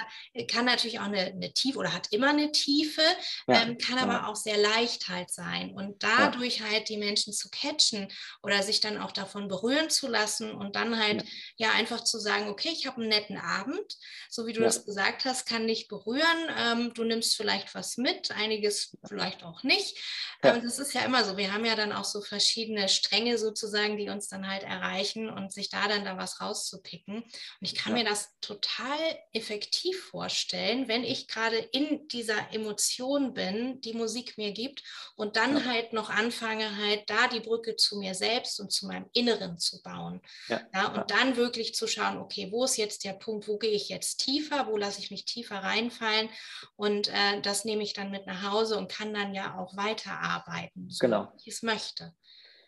[0.50, 3.02] kann natürlich auch eine, eine Tiefe oder hat immer eine Tiefe,
[3.46, 8.08] ähm, kann aber auch sehr leicht halt sein und dadurch halt die Menschen zu catchen
[8.42, 11.22] oder sich dann auch davon davon berühren zu lassen und dann halt
[11.56, 13.96] ja, ja einfach zu sagen, okay, ich habe einen netten Abend,
[14.28, 14.66] so wie du ja.
[14.66, 16.24] das gesagt hast, kann dich berühren.
[16.56, 19.96] Ähm, du nimmst vielleicht was mit, einiges vielleicht auch nicht.
[20.42, 20.54] Ja.
[20.54, 21.36] Ähm, das ist ja immer so.
[21.36, 25.52] Wir haben ja dann auch so verschiedene Stränge sozusagen, die uns dann halt erreichen und
[25.52, 27.16] sich da dann da was rauszupicken.
[27.16, 28.98] Und ich kann mir das total
[29.32, 34.82] effektiv vorstellen, wenn ich gerade in dieser Emotion bin, die Musik mir gibt
[35.16, 39.08] und dann halt noch anfange halt da die Brücke zu mir selbst und zu meinem
[39.12, 39.27] Inneren
[39.58, 40.20] zu bauen.
[40.48, 43.70] Ja, ja und dann wirklich zu schauen, okay, wo ist jetzt der Punkt, wo gehe
[43.70, 46.28] ich jetzt tiefer, wo lasse ich mich tiefer reinfallen
[46.76, 50.90] und äh, das nehme ich dann mit nach Hause und kann dann ja auch weiterarbeiten,
[50.90, 51.32] so genau.
[51.34, 52.14] wie ich es möchte.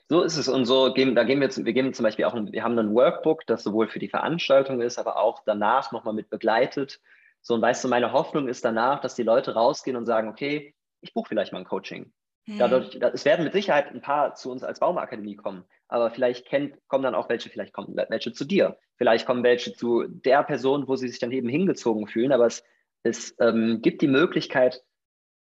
[0.09, 2.65] So ist es und so gehen, da gehen wir, wir geben zum Beispiel auch, wir
[2.65, 7.01] haben ein Workbook, das sowohl für die Veranstaltung ist, aber auch danach nochmal mit begleitet.
[7.43, 10.75] So und weißt du, meine Hoffnung ist danach, dass die Leute rausgehen und sagen, okay,
[11.01, 12.13] ich buche vielleicht mal ein Coaching.
[12.47, 13.03] Dadurch, hm.
[13.13, 17.05] es werden mit Sicherheit ein paar zu uns als Baumakademie kommen, aber vielleicht kennt, kommen
[17.05, 20.97] dann auch welche, vielleicht kommen welche zu dir, vielleicht kommen welche zu der Person, wo
[20.97, 22.63] sie sich dann eben hingezogen fühlen, aber es,
[23.03, 24.83] es ähm, gibt die Möglichkeit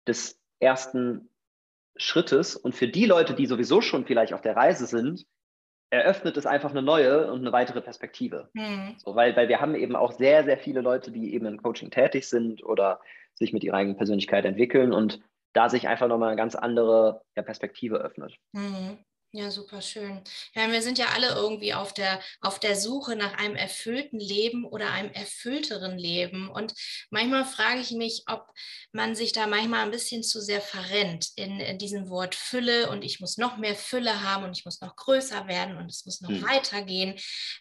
[0.07, 1.29] des ersten
[1.97, 5.27] Schrittes und für die Leute, die sowieso schon vielleicht auf der Reise sind,
[5.91, 8.51] eröffnet es einfach eine neue und eine weitere Perspektive.
[8.55, 8.95] Mhm.
[8.99, 11.91] So, weil, weil wir haben eben auch sehr, sehr viele Leute, die eben im Coaching
[11.91, 13.01] tätig sind oder
[13.35, 15.21] sich mit ihrer eigenen Persönlichkeit entwickeln und
[15.53, 18.37] da sich einfach nochmal eine ganz andere Perspektive öffnet.
[18.53, 18.99] Mhm.
[19.37, 20.22] Ja, super schön.
[20.55, 24.64] Ja, wir sind ja alle irgendwie auf der, auf der Suche nach einem erfüllten Leben
[24.64, 26.49] oder einem erfüllteren Leben.
[26.49, 26.72] Und
[27.11, 28.46] manchmal frage ich mich, ob
[28.92, 33.05] man sich da manchmal ein bisschen zu sehr verrennt in, in diesem Wort Fülle und
[33.05, 36.22] ich muss noch mehr Fülle haben und ich muss noch größer werden und es muss
[36.22, 36.42] noch hm.
[36.42, 37.14] weitergehen.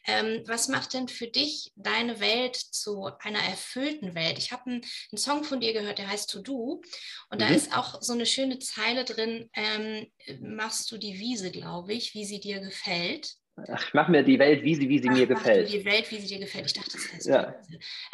[0.07, 4.37] Ähm, was macht denn für dich deine Welt zu einer erfüllten Welt?
[4.37, 6.81] Ich habe einen, einen, Song von dir gehört, der heißt To Do.
[7.29, 7.39] Und mhm.
[7.39, 10.07] da ist auch so eine schöne Zeile drin, ähm,
[10.39, 13.33] machst du die Wiese, glaube glaube ich, wie sie dir gefällt.
[13.71, 15.63] Ach, ich mache mir die Welt, wie sie, wie sie Ach, mir gefällt.
[15.63, 16.65] Mach dir die Welt, wie sie dir gefällt.
[16.67, 17.55] Ich dachte, das heißt ja.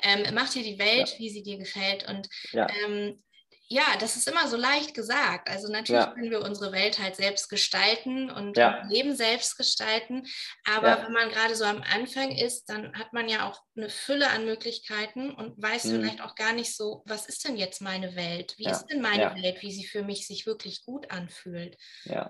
[0.04, 1.20] ähm, Mach dir die Welt, ja.
[1.20, 2.08] wie sie dir gefällt.
[2.08, 2.68] Und ja.
[2.86, 3.22] Ähm,
[3.68, 5.50] ja, das ist immer so leicht gesagt.
[5.50, 6.14] Also natürlich ja.
[6.14, 8.86] können wir unsere Welt halt selbst gestalten und ja.
[8.90, 10.24] Leben selbst gestalten.
[10.66, 11.06] Aber ja.
[11.06, 14.46] wenn man gerade so am Anfang ist, dann hat man ja auch eine Fülle an
[14.46, 15.92] Möglichkeiten und weiß mhm.
[15.92, 18.56] vielleicht auch gar nicht so, was ist denn jetzt meine Welt?
[18.58, 21.78] Wie ist denn meine Welt, wie sie für mich sich wirklich gut anfühlt?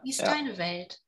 [0.03, 0.99] Wie ist deine Welt?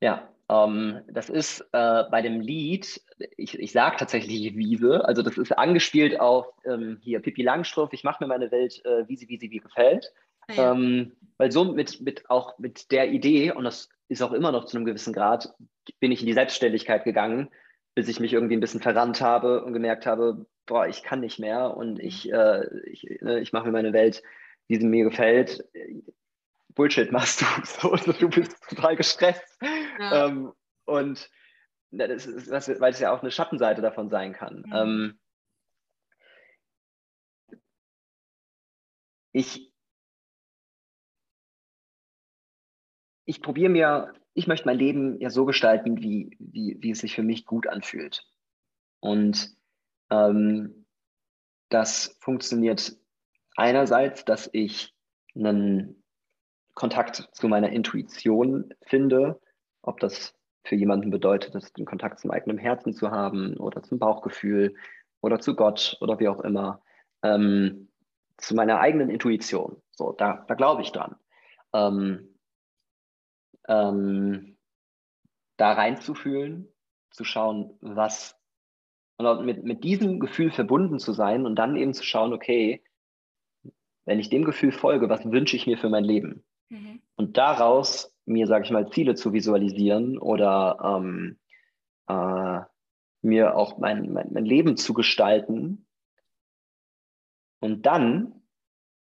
[0.00, 3.00] Ja, ähm, das ist äh, bei dem Lied,
[3.36, 8.04] ich, ich sage tatsächlich Wiese, also das ist angespielt auf ähm, hier Pippi Langstrumpf, ich
[8.04, 10.12] mache mir meine Welt, äh, wie sie, wie sie wie gefällt.
[10.48, 10.72] Ah, ja.
[10.72, 14.66] Ähm, weil so mit, mit auch mit der Idee, und das ist auch immer noch
[14.66, 15.54] zu einem gewissen Grad,
[16.00, 17.48] bin ich in die Selbstständigkeit gegangen,
[17.94, 21.38] bis ich mich irgendwie ein bisschen verrannt habe und gemerkt habe, boah, ich kann nicht
[21.38, 24.22] mehr und ich, äh, ich, ne, ich mache mir meine Welt,
[24.68, 25.64] wie sie mir gefällt.
[26.74, 27.44] Bullshit machst du.
[27.64, 29.58] So, du bist total gestresst.
[29.98, 30.26] Ja.
[30.26, 30.52] Ähm,
[30.84, 31.30] und
[31.90, 34.64] das ist, das, weil es ja auch eine Schattenseite davon sein kann.
[34.66, 34.72] Mhm.
[34.72, 35.20] Ähm,
[39.32, 39.72] ich
[43.26, 47.14] ich probiere mir, ich möchte mein Leben ja so gestalten, wie, wie, wie es sich
[47.14, 48.26] für mich gut anfühlt.
[49.00, 49.56] Und
[50.10, 50.86] ähm,
[51.70, 52.96] das funktioniert
[53.56, 54.94] einerseits, dass ich
[55.34, 56.02] einen
[56.74, 59.40] Kontakt zu meiner Intuition finde,
[59.86, 63.98] ob das für jemanden bedeutet, das den Kontakt zum eigenen Herzen zu haben oder zum
[63.98, 64.74] Bauchgefühl
[65.20, 66.82] oder zu Gott oder wie auch immer,
[67.22, 67.88] ähm,
[68.38, 69.80] zu meiner eigenen Intuition.
[69.92, 71.16] So, da, da glaube ich dran.
[71.72, 72.34] Ähm,
[73.68, 74.56] ähm,
[75.56, 76.68] da reinzufühlen,
[77.10, 78.36] zu schauen, was
[79.16, 82.82] und mit, mit diesem Gefühl verbunden zu sein und dann eben zu schauen, okay,
[84.04, 86.44] wenn ich dem Gefühl folge, was wünsche ich mir für mein Leben?
[86.68, 87.00] Mhm.
[87.16, 91.38] Und daraus mir, sage ich mal, Ziele zu visualisieren oder ähm,
[92.08, 92.60] äh,
[93.22, 95.86] mir auch mein, mein, mein Leben zu gestalten
[97.60, 98.42] und dann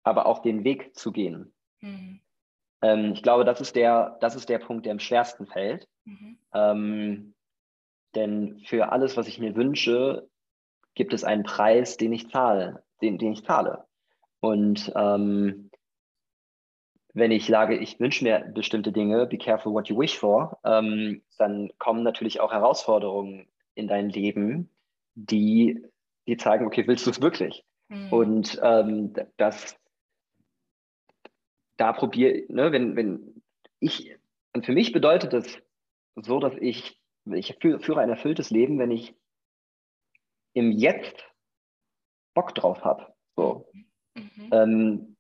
[0.02, 1.52] aber auch den Weg zu gehen.
[1.80, 2.20] Mhm.
[2.82, 5.88] Ähm, ich glaube, das ist, der, das ist der Punkt, der am schwersten fällt.
[6.04, 6.38] Mhm.
[6.52, 7.34] Ähm,
[8.14, 10.28] denn für alles, was ich mir wünsche,
[10.94, 13.84] gibt es einen Preis, den ich zahle, den, den ich zahle.
[14.40, 15.69] Und ähm,
[17.12, 21.22] wenn ich sage, ich wünsche mir bestimmte Dinge, be careful what you wish for, ähm,
[21.38, 24.70] dann kommen natürlich auch Herausforderungen in dein Leben,
[25.14, 25.84] die,
[26.26, 27.64] die zeigen, okay, willst du es wirklich?
[27.88, 28.12] Mhm.
[28.12, 29.76] Und ähm, das,
[31.76, 33.42] da probiere, ne, wenn, wenn
[33.80, 34.16] ich,
[34.54, 35.58] und für mich bedeutet das
[36.16, 39.14] so, dass ich, ich führe ein erfülltes Leben, wenn ich
[40.52, 41.24] im Jetzt
[42.34, 43.12] Bock drauf habe.
[43.36, 43.68] So.
[44.14, 44.50] Mhm.
[44.52, 45.16] Ähm,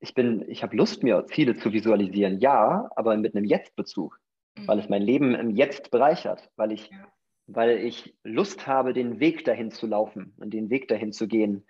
[0.00, 4.18] ich bin, ich habe Lust, mir Ziele zu visualisieren, ja, aber mit einem Jetzt-Bezug,
[4.56, 4.66] mhm.
[4.66, 7.06] weil es mein Leben im Jetzt bereichert, weil ich, ja.
[7.46, 11.66] weil ich Lust habe, den Weg dahin zu laufen und den Weg dahin zu gehen.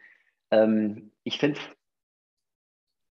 [0.51, 1.77] Ähm, ich finde es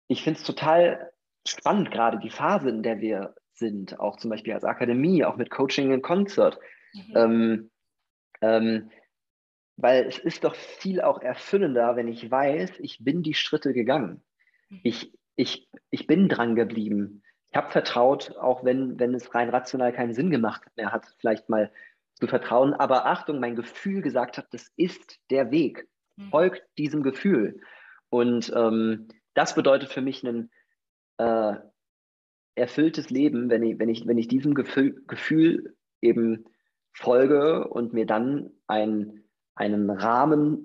[0.09, 1.11] ich find's total
[1.45, 5.49] spannend, gerade die Phase, in der wir sind, auch zum Beispiel als Akademie, auch mit
[5.49, 6.59] Coaching und Concert.
[6.93, 7.13] Mhm.
[7.15, 7.71] Ähm,
[8.41, 8.91] ähm,
[9.75, 14.23] weil es ist doch viel auch erfüllender, wenn ich weiß, ich bin die Schritte gegangen.
[14.83, 17.23] Ich, ich, ich bin dran geblieben.
[17.49, 21.49] Ich habe vertraut, auch wenn, wenn es rein rational keinen Sinn gemacht mehr hat, vielleicht
[21.49, 21.71] mal
[22.15, 22.73] zu vertrauen.
[22.73, 25.87] Aber Achtung, mein Gefühl gesagt hat, das ist der Weg.
[26.17, 26.29] Mhm.
[26.29, 27.61] Folgt diesem Gefühl.
[28.09, 30.49] Und ähm, das bedeutet für mich ein
[31.17, 31.55] äh,
[32.55, 36.45] erfülltes Leben, wenn ich, wenn ich, wenn ich diesem Gefühl, Gefühl eben
[36.91, 39.23] folge und mir dann ein,
[39.55, 40.63] einen Rahmen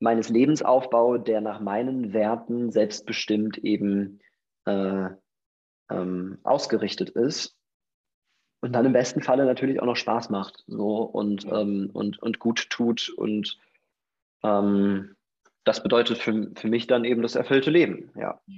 [0.00, 4.20] meines Lebens aufbaue, der nach meinen Werten selbstbestimmt eben
[4.64, 5.08] äh,
[5.90, 7.56] ähm, ausgerichtet ist
[8.60, 12.38] und dann im besten Falle natürlich auch noch Spaß macht so und, ähm, und, und
[12.38, 13.58] gut tut und
[14.42, 15.16] ähm,
[15.64, 18.40] das bedeutet für, für mich dann eben das erfüllte Leben, ja.
[18.46, 18.54] Ja,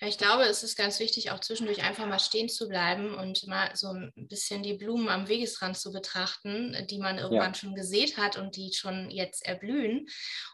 [0.00, 3.70] ich glaube, es ist ganz wichtig, auch zwischendurch einfach mal stehen zu bleiben und mal
[3.74, 7.54] so ein bisschen die Blumen am Wegesrand zu betrachten, die man irgendwann ja.
[7.54, 10.06] schon gesät hat und die schon jetzt erblühen.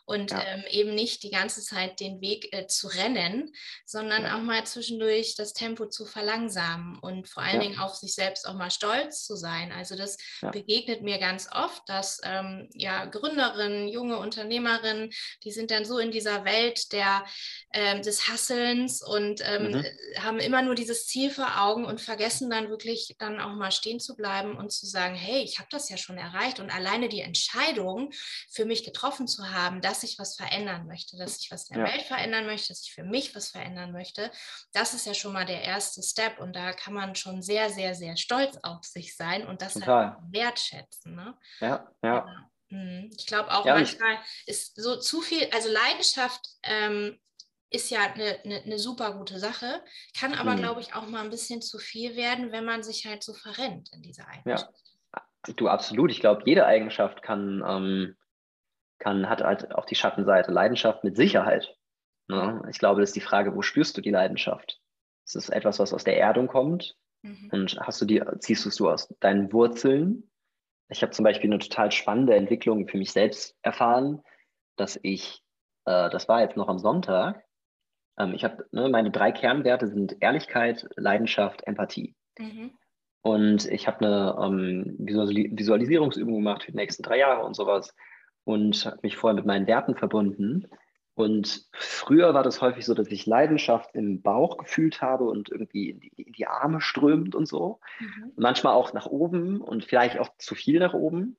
[0.04, 0.42] Und ja.
[0.44, 3.52] ähm, eben nicht die ganze Zeit den Weg äh, zu rennen,
[3.84, 4.36] sondern ja.
[4.36, 8.54] auch mal zwischendurch das Tempo zu verlangsamen und vor allen Dingen auf sich selbst auch
[8.54, 9.72] mal stolz zu sein.
[9.72, 10.16] Also das
[10.52, 15.12] begegnet mir ganz oft, dass ähm, ja Gründerinnen, junge Unternehmerinnen,
[15.44, 17.24] die sind dann so in dieser Welt der,
[17.70, 19.84] äh, des Hasselns und ähm, mhm.
[20.18, 24.00] haben immer nur dieses Ziel vor Augen und vergessen dann wirklich dann auch mal stehen
[24.00, 27.20] zu bleiben und zu sagen, hey, ich habe das ja schon erreicht und alleine die
[27.20, 28.10] Entscheidung
[28.50, 31.84] für mich getroffen zu haben, dass ich was verändern möchte, dass ich was der ja.
[31.84, 34.30] Welt verändern möchte, dass ich für mich was verändern möchte,
[34.72, 37.94] das ist ja schon mal der erste Step und da kann man schon sehr, sehr,
[37.94, 41.14] sehr stolz auf sich sein und das halt wertschätzen.
[41.14, 41.36] Ne?
[41.60, 42.14] Ja, ja.
[42.14, 42.50] ja.
[42.72, 43.10] Mhm.
[43.16, 47.18] Ich glaube auch ja, manchmal ist so zu viel, also Leidenschaft ähm,
[47.72, 49.82] ist ja eine, eine, eine, super gute Sache,
[50.18, 50.58] kann aber, mhm.
[50.58, 53.90] glaube ich, auch mal ein bisschen zu viel werden, wenn man sich halt so verrennt
[53.92, 54.72] in dieser Eigenschaft.
[55.14, 56.10] Ja, du absolut.
[56.10, 58.16] Ich glaube, jede Eigenschaft kann, ähm,
[58.98, 60.52] kann, hat halt auch die Schattenseite.
[60.52, 61.76] Leidenschaft mit Sicherheit.
[62.28, 62.62] Ne?
[62.70, 64.80] Ich glaube, das ist die Frage, wo spürst du die Leidenschaft?
[65.24, 66.96] Ist es etwas, was aus der Erdung kommt?
[67.22, 67.48] Mhm.
[67.52, 70.30] Und hast du die, ziehst du es aus deinen Wurzeln?
[70.88, 74.22] Ich habe zum Beispiel eine total spannende Entwicklung für mich selbst erfahren,
[74.76, 75.42] dass ich,
[75.86, 77.44] äh, das war jetzt noch am Sonntag,
[78.18, 82.14] ähm, ich habe, ne, meine drei Kernwerte sind Ehrlichkeit, Leidenschaft, Empathie.
[82.38, 82.72] Mhm.
[83.22, 87.94] Und ich habe eine ähm, Visualisierungsübung gemacht für die nächsten drei Jahre und sowas
[88.44, 90.66] und habe mich vorher mit meinen Werten verbunden.
[91.14, 95.90] Und früher war das häufig so, dass ich Leidenschaft im Bauch gefühlt habe und irgendwie
[95.90, 97.80] in die, in die Arme strömt und so.
[98.00, 98.32] Mhm.
[98.36, 101.36] Manchmal auch nach oben und vielleicht auch zu viel nach oben.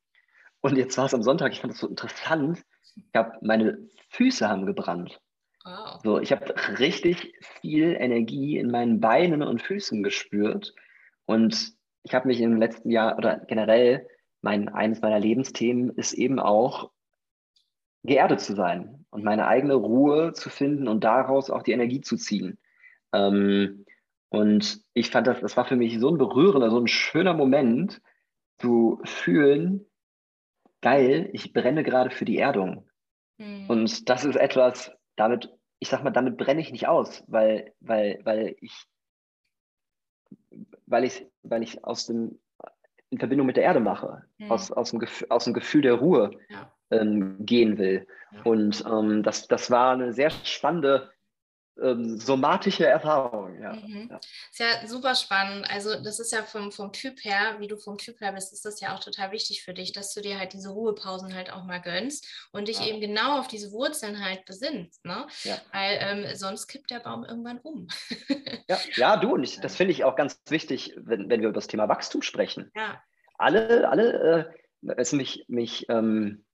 [0.61, 2.63] Und jetzt war es am Sonntag, ich fand das so interessant.
[2.95, 5.19] Ich habe meine Füße haben gebrannt.
[5.63, 5.99] Wow.
[6.03, 10.73] So, ich habe richtig viel Energie in meinen Beinen und Füßen gespürt.
[11.25, 11.73] Und
[12.03, 14.07] ich habe mich im letzten Jahr oder generell,
[14.41, 16.91] mein, eines meiner Lebensthemen ist eben auch,
[18.03, 22.17] geerdet zu sein und meine eigene Ruhe zu finden und daraus auch die Energie zu
[22.17, 22.59] ziehen.
[23.13, 23.85] Ähm,
[24.29, 28.01] und ich fand das, das war für mich so ein berührender, so ein schöner Moment
[28.57, 29.85] zu fühlen,
[30.81, 32.89] geil, ich brenne gerade für die Erdung.
[33.37, 33.69] Mhm.
[33.69, 35.49] Und das ist etwas, damit,
[35.79, 38.85] ich sag mal, damit brenne ich nicht aus, weil, weil, weil ich,
[40.85, 42.39] weil ich, weil ich aus dem,
[43.09, 44.51] in Verbindung mit der Erde mache, mhm.
[44.51, 46.71] aus, aus, dem Gefühl, aus dem Gefühl der Ruhe ja.
[46.89, 48.07] ähm, gehen will.
[48.31, 48.41] Ja.
[48.43, 51.12] Und ähm, das, das war eine sehr spannende
[51.81, 53.59] ähm, somatische Erfahrung.
[53.61, 53.73] Ja.
[53.73, 54.09] Mhm.
[54.11, 54.19] ja.
[54.51, 55.69] Ist ja super spannend.
[55.69, 58.65] Also das ist ja vom, vom Typ her, wie du vom Typ her bist, ist
[58.65, 61.63] das ja auch total wichtig für dich, dass du dir halt diese Ruhepausen halt auch
[61.63, 62.87] mal gönnst und dich ja.
[62.87, 65.03] eben genau auf diese Wurzeln halt besinnst.
[65.05, 65.25] Ne?
[65.43, 65.57] Ja.
[65.71, 67.87] Weil ähm, sonst kippt der Baum irgendwann um.
[68.67, 71.55] ja, ja, du, und ich, das finde ich auch ganz wichtig, wenn, wenn wir über
[71.55, 72.71] das Thema Wachstum sprechen.
[72.75, 73.01] Ja.
[73.37, 76.45] Alle, alle, äh, es mich, mich, ähm,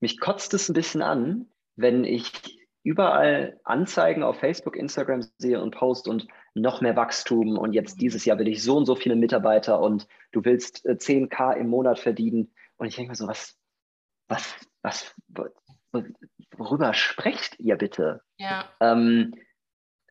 [0.00, 2.32] mich kotzt es ein bisschen an, wenn ich
[2.84, 8.24] überall Anzeigen auf Facebook, Instagram sehe und Post und noch mehr Wachstum und jetzt dieses
[8.26, 11.98] Jahr will ich so und so viele Mitarbeiter und du willst 10k äh, im Monat
[11.98, 12.54] verdienen.
[12.76, 13.56] Und ich denke mir so, was,
[14.28, 15.14] was, was,
[16.56, 18.20] worüber sprecht ihr bitte?
[18.36, 18.68] Ja.
[18.80, 19.34] Ähm,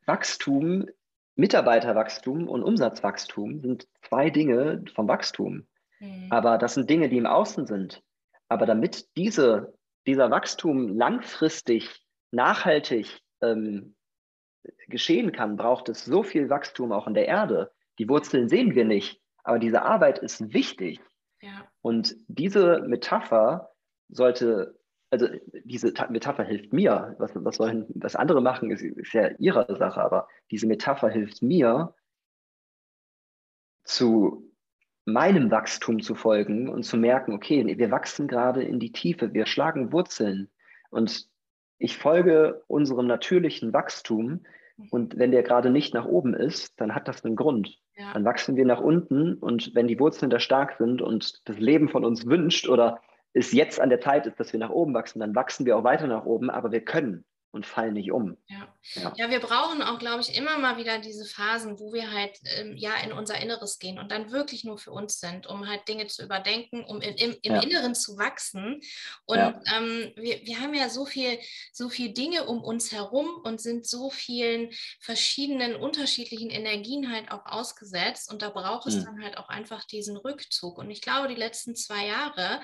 [0.07, 0.87] Wachstum,
[1.35, 5.67] Mitarbeiterwachstum und Umsatzwachstum sind zwei Dinge vom Wachstum.
[5.99, 6.27] Mhm.
[6.31, 8.01] Aber das sind Dinge, die im Außen sind.
[8.49, 12.02] Aber damit diese, dieser Wachstum langfristig
[12.33, 13.95] nachhaltig ähm,
[14.87, 17.71] geschehen kann, braucht es so viel Wachstum auch in der Erde.
[17.99, 20.99] Die Wurzeln sehen wir nicht, aber diese Arbeit ist wichtig.
[21.41, 21.67] Ja.
[21.81, 23.71] Und diese Metapher
[24.09, 25.27] sollte, also
[25.63, 27.15] diese Metapher hilft mir.
[27.19, 31.41] Was, was sollen was andere machen, ist, ist ja ihre Sache, aber diese Metapher hilft
[31.41, 31.93] mir,
[33.83, 34.49] zu
[35.05, 39.45] meinem Wachstum zu folgen und zu merken, okay, wir wachsen gerade in die Tiefe, wir
[39.45, 40.49] schlagen Wurzeln.
[40.89, 41.27] Und
[41.77, 44.45] ich folge unserem natürlichen Wachstum
[44.89, 47.77] und wenn der gerade nicht nach oben ist, dann hat das einen Grund.
[47.95, 48.13] Ja.
[48.13, 51.89] Dann wachsen wir nach unten und wenn die Wurzeln da stark sind und das Leben
[51.89, 52.99] von uns wünscht oder
[53.33, 55.83] es jetzt an der Zeit ist, dass wir nach oben wachsen, dann wachsen wir auch
[55.83, 58.35] weiter nach oben, aber wir können und fallen nicht um.
[58.47, 59.13] Ja, ja.
[59.15, 62.75] ja wir brauchen auch, glaube ich, immer mal wieder diese Phasen, wo wir halt ähm,
[62.75, 66.07] ja in unser Inneres gehen und dann wirklich nur für uns sind, um halt Dinge
[66.07, 67.61] zu überdenken, um in, im, im ja.
[67.61, 68.81] Inneren zu wachsen.
[69.27, 69.61] Und ja.
[69.77, 71.37] ähm, wir, wir haben ja so viel,
[71.71, 77.45] so viel Dinge um uns herum und sind so vielen verschiedenen, unterschiedlichen Energien halt auch
[77.45, 78.31] ausgesetzt.
[78.31, 79.05] Und da braucht es mhm.
[79.05, 80.79] dann halt auch einfach diesen Rückzug.
[80.79, 82.61] Und ich glaube, die letzten zwei Jahre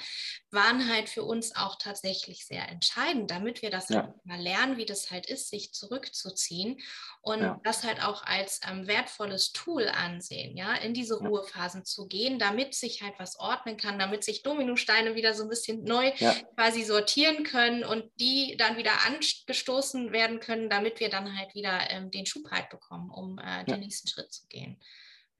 [0.49, 4.87] waren halt für uns auch tatsächlich sehr entscheidend, damit wir das halt mal lernen, wie
[4.87, 6.79] das halt ist, sich zurück zurückzuziehen
[7.21, 7.59] und ja.
[7.63, 12.73] das halt auch als ähm, wertvolles Tool ansehen, ja, in diese Ruhephasen zu gehen, damit
[12.73, 16.33] sich halt was ordnen kann, damit sich Dominosteine wieder so ein bisschen neu ja.
[16.55, 21.89] quasi sortieren können und die dann wieder angestoßen werden können, damit wir dann halt wieder
[21.89, 24.81] ähm, den Schub halt bekommen, um äh, den nächsten Schritt zu gehen.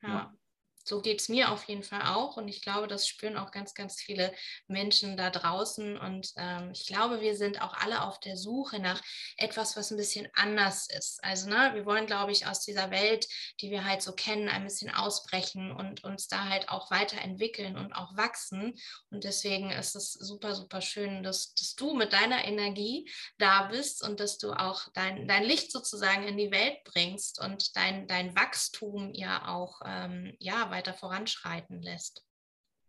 [0.01, 0.33] Ja
[0.83, 2.37] so geht es mir auf jeden Fall auch.
[2.37, 4.33] Und ich glaube, das spüren auch ganz, ganz viele
[4.67, 5.97] Menschen da draußen.
[5.97, 9.01] Und ähm, ich glaube, wir sind auch alle auf der Suche nach
[9.37, 11.23] etwas, was ein bisschen anders ist.
[11.23, 13.27] Also, ne, wir wollen, glaube ich, aus dieser Welt,
[13.61, 17.93] die wir halt so kennen, ein bisschen ausbrechen und uns da halt auch weiterentwickeln und
[17.93, 18.75] auch wachsen.
[19.11, 24.03] Und deswegen ist es super, super schön, dass, dass du mit deiner Energie da bist
[24.03, 28.35] und dass du auch dein, dein Licht sozusagen in die Welt bringst und dein, dein
[28.35, 32.25] Wachstum ja auch ähm, ja, weiter voranschreiten lässt.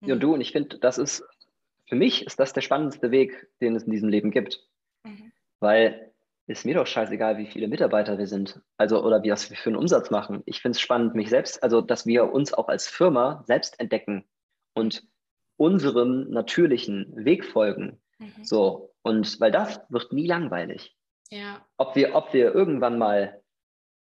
[0.01, 0.09] Mhm.
[0.09, 1.25] Ja, du, und ich finde, das ist,
[1.87, 4.67] für mich ist das der spannendste Weg, den es in diesem Leben gibt.
[5.05, 5.33] Mhm.
[5.61, 6.11] Weil
[6.51, 8.61] ist mir doch scheißegal, wie viele Mitarbeiter wir sind.
[8.77, 10.43] Also, oder wie was wir für einen Umsatz machen.
[10.47, 14.29] Ich finde es spannend, mich selbst, also, dass wir uns auch als Firma selbst entdecken
[14.75, 15.07] und
[15.57, 18.01] unserem natürlichen Weg folgen.
[18.19, 18.45] Mhm.
[18.45, 18.93] So.
[19.03, 20.97] Und weil das wird nie langweilig.
[21.31, 21.65] Ja.
[21.77, 23.41] Ob wir, ob wir irgendwann mal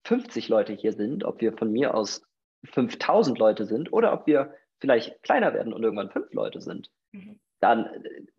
[0.05, 2.23] 50 Leute hier sind, ob wir von mir aus
[2.65, 7.39] 5000 Leute sind oder ob wir vielleicht kleiner werden und irgendwann fünf Leute sind, mhm.
[7.59, 7.87] dann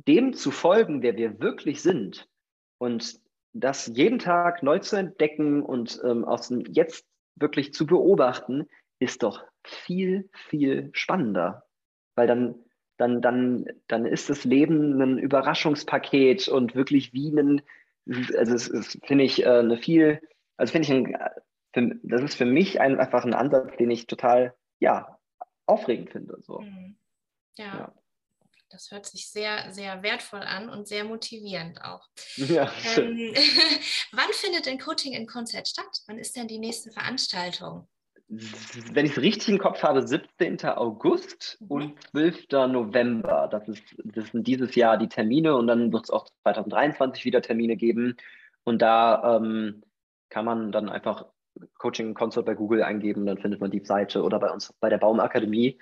[0.07, 2.29] dem zu folgen, wer wir wirklich sind
[2.79, 3.21] und
[3.53, 7.07] das jeden Tag neu zu entdecken und ähm, aus dem Jetzt
[7.37, 8.67] wirklich zu beobachten,
[8.99, 11.65] ist doch viel, viel spannender.
[12.15, 12.55] Weil dann,
[12.97, 17.63] dann, dann, dann ist das Leben ein Überraschungspaket und wirklich wie ein,
[18.37, 20.21] also es, es finde ich äh, eine viel,
[20.57, 21.17] also finde ich ein
[21.73, 25.19] für, das ist für mich ein, einfach ein Ansatz, den ich total, ja,
[25.67, 26.39] aufregend finde.
[26.43, 26.61] So.
[26.61, 26.97] Mhm.
[27.57, 27.65] Ja.
[27.65, 27.93] ja.
[28.71, 32.09] Das hört sich sehr, sehr wertvoll an und sehr motivierend auch.
[32.37, 33.35] Ja, ähm,
[34.13, 36.03] wann findet denn Coaching in Konzert statt?
[36.07, 37.87] Wann ist denn die nächste Veranstaltung?
[38.29, 40.65] Wenn ich es richtig im Kopf habe, 17.
[40.65, 41.67] August mhm.
[41.69, 42.47] und 12.
[42.51, 43.47] November.
[43.51, 47.43] Das, ist, das sind dieses Jahr die Termine und dann wird es auch 2023 wieder
[47.43, 48.17] Termine geben.
[48.65, 49.83] Und da ähm,
[50.31, 51.27] kann man dann einfach
[51.79, 54.99] Coaching Consult bei Google eingeben, dann findet man die Seite oder bei uns bei der
[54.99, 55.79] Baumakademie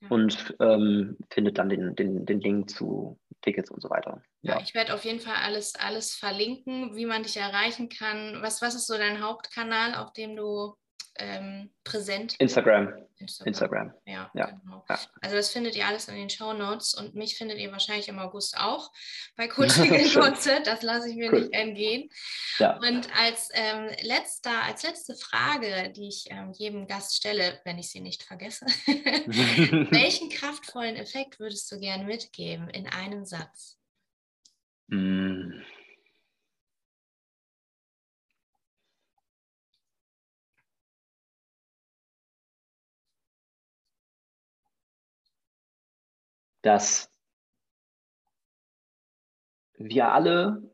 [0.00, 0.08] ja.
[0.08, 4.22] und ähm, findet dann den, den, den Link zu Tickets und so weiter.
[4.42, 8.38] Ja, ja ich werde auf jeden Fall alles, alles verlinken, wie man dich erreichen kann.
[8.40, 10.74] Was, was ist so dein Hauptkanal, auf dem du
[11.16, 12.34] ähm, präsent?
[12.38, 12.92] Instagram.
[13.18, 13.46] Instagram.
[13.46, 13.94] Instagram.
[14.06, 14.46] Ja, ja.
[14.46, 14.84] Genau.
[14.88, 14.98] Ja.
[15.20, 18.18] Also das findet ihr alles in den Show Notes und mich findet ihr wahrscheinlich im
[18.18, 18.90] August auch
[19.36, 20.66] bei Coaching in Concert.
[20.66, 21.40] Das lasse ich mir cool.
[21.40, 22.10] nicht entgehen.
[22.58, 22.76] Ja.
[22.78, 27.90] Und als ähm, letzter, als letzte Frage, die ich ähm, jedem Gast stelle, wenn ich
[27.90, 33.78] sie nicht vergesse, welchen kraftvollen Effekt würdest du gerne mitgeben in einem Satz?
[34.88, 35.62] Mm.
[46.62, 47.10] Dass
[49.74, 50.72] wir alle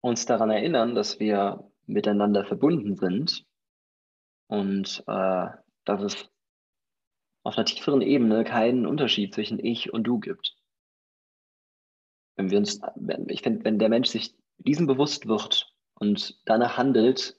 [0.00, 3.46] uns daran erinnern, dass wir miteinander verbunden sind
[4.48, 5.46] und äh,
[5.84, 6.30] dass es
[7.42, 10.56] auf einer tieferen Ebene keinen Unterschied zwischen ich und du gibt.
[12.36, 12.80] Wenn wir uns,
[13.28, 17.38] ich finde, wenn der Mensch sich diesem bewusst wird und danach handelt,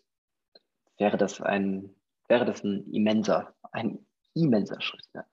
[0.98, 1.94] wäre das ein,
[2.28, 5.06] wäre das ein immenser, ein immenser Schritt.
[5.14, 5.26] Ja.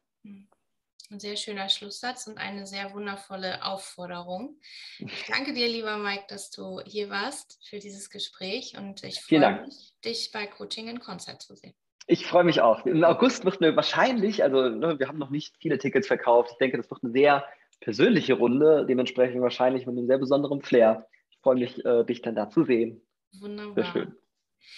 [1.12, 4.56] Ein sehr schöner Schlusssatz und eine sehr wundervolle Aufforderung.
[4.98, 9.60] Ich danke dir, lieber Mike, dass du hier warst für dieses Gespräch und ich freue
[9.60, 11.74] mich, dich bei Coaching in Konzert zu sehen.
[12.06, 12.86] Ich freue mich auch.
[12.86, 16.52] Im August wird eine wahrscheinlich, also ne, wir haben noch nicht viele Tickets verkauft.
[16.52, 17.44] Ich denke, das wird eine sehr
[17.80, 21.06] persönliche Runde, dementsprechend wahrscheinlich mit einem sehr besonderen Flair.
[21.30, 23.02] Ich freue mich, äh, dich dann da zu sehen.
[23.38, 23.74] Wunderbar.
[23.74, 24.16] Sehr schön.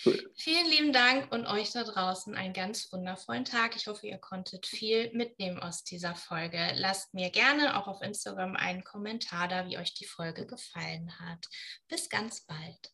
[0.05, 0.31] Cool.
[0.37, 3.77] Vielen lieben Dank und euch da draußen einen ganz wundervollen Tag.
[3.77, 6.73] Ich hoffe, ihr konntet viel mitnehmen aus dieser Folge.
[6.75, 11.47] Lasst mir gerne auch auf Instagram einen Kommentar da, wie euch die Folge gefallen hat.
[11.89, 12.93] Bis ganz bald.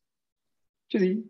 [0.88, 1.24] Tschüssi.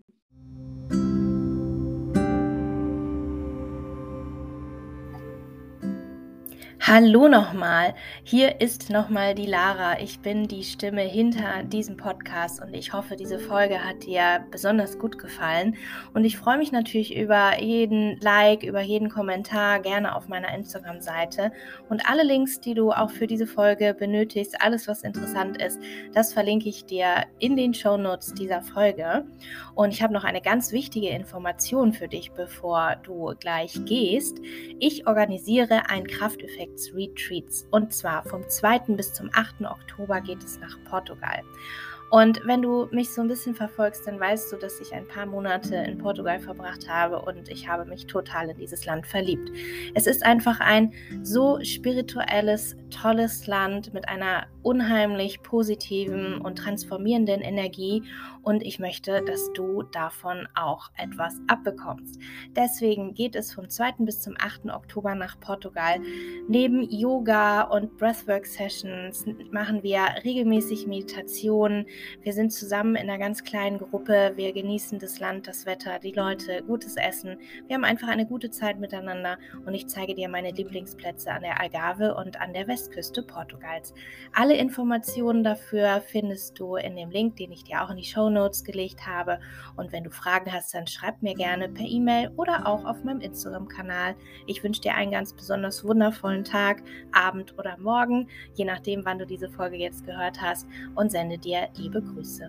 [6.92, 10.00] Hallo nochmal, hier ist nochmal die Lara.
[10.00, 14.98] Ich bin die Stimme hinter diesem Podcast und ich hoffe, diese Folge hat dir besonders
[14.98, 15.76] gut gefallen.
[16.14, 21.52] Und ich freue mich natürlich über jeden Like, über jeden Kommentar, gerne auf meiner Instagram-Seite.
[21.88, 25.78] Und alle Links, die du auch für diese Folge benötigst, alles, was interessant ist,
[26.12, 29.26] das verlinke ich dir in den Show Notes dieser Folge.
[29.76, 34.40] Und ich habe noch eine ganz wichtige Information für dich, bevor du gleich gehst.
[34.80, 37.66] Ich organisiere ein Krafteffekt Retreats.
[37.70, 38.96] Und zwar vom 2.
[38.96, 39.62] bis zum 8.
[39.62, 41.42] Oktober geht es nach Portugal.
[42.10, 45.26] Und wenn du mich so ein bisschen verfolgst, dann weißt du, dass ich ein paar
[45.26, 49.50] Monate in Portugal verbracht habe und ich habe mich total in dieses Land verliebt.
[49.94, 50.92] Es ist einfach ein
[51.22, 58.02] so spirituelles, tolles Land mit einer unheimlich positiven und transformierenden Energie
[58.42, 62.18] und ich möchte, dass du davon auch etwas abbekommst.
[62.56, 63.92] Deswegen geht es vom 2.
[64.00, 64.66] bis zum 8.
[64.70, 66.00] Oktober nach Portugal.
[66.48, 71.86] Neben Yoga und Breathwork Sessions machen wir regelmäßig Meditationen.
[72.22, 74.32] Wir sind zusammen in einer ganz kleinen Gruppe.
[74.36, 77.38] Wir genießen das Land, das Wetter, die Leute, gutes Essen.
[77.66, 81.60] Wir haben einfach eine gute Zeit miteinander und ich zeige dir meine Lieblingsplätze an der
[81.60, 83.94] Algarve und an der Westküste Portugals.
[84.32, 88.30] Alle Informationen dafür findest du in dem Link, den ich dir auch in die Show
[88.30, 89.40] Notes gelegt habe.
[89.76, 93.20] Und wenn du Fragen hast, dann schreib mir gerne per E-Mail oder auch auf meinem
[93.20, 94.14] Instagram-Kanal.
[94.46, 96.82] Ich wünsche dir einen ganz besonders wundervollen Tag,
[97.12, 101.68] Abend oder Morgen, je nachdem, wann du diese Folge jetzt gehört hast und sende dir
[101.76, 102.42] liebe époque russe.